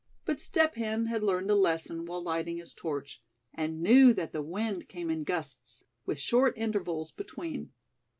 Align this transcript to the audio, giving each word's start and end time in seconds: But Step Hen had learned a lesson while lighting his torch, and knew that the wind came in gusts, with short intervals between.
But 0.25 0.41
Step 0.41 0.73
Hen 0.73 1.05
had 1.05 1.21
learned 1.21 1.51
a 1.51 1.55
lesson 1.55 2.07
while 2.07 2.23
lighting 2.23 2.57
his 2.57 2.73
torch, 2.73 3.21
and 3.53 3.83
knew 3.83 4.13
that 4.13 4.31
the 4.31 4.41
wind 4.41 4.89
came 4.89 5.11
in 5.11 5.23
gusts, 5.23 5.83
with 6.07 6.17
short 6.17 6.57
intervals 6.57 7.11
between. 7.11 7.71